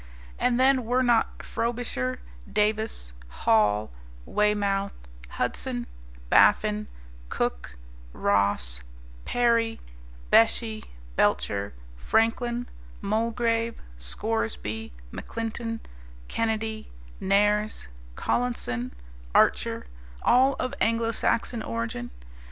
And 0.39 0.59
then 0.59 0.83
were 0.85 1.03
not 1.03 1.43
Frobisher, 1.43 2.21
Davis, 2.51 3.13
Hall, 3.27 3.91
Weymouth, 4.25 4.93
Hudson, 5.29 5.85
Baffin, 6.31 6.87
Cook, 7.29 7.75
Ross, 8.11 8.81
Parry, 9.25 9.79
Bechey, 10.31 10.85
Belcher, 11.15 11.75
Franklin, 11.97 12.65
Mulgrave, 12.99 13.75
Scoresby, 13.95 14.91
MacClinton, 15.13 15.81
Kennedy, 16.27 16.89
Nares, 17.19 17.87
Collinson, 18.15 18.95
Archer, 19.35 19.85
all 20.23 20.55
of 20.55 20.73
Anglo 20.81 21.11
Saxon 21.11 21.61
origin? 21.61 22.09